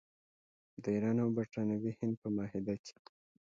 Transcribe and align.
د 0.83 0.85
ایران 0.95 1.17
او 1.23 1.29
برټانوي 1.37 1.91
هند 1.99 2.15
په 2.21 2.27
معاهده 2.35 2.75
کې. 2.83 2.95